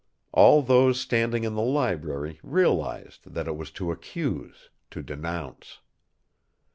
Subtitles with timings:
[0.31, 5.77] All those standing in the library realized that it was to accuse, to denouce.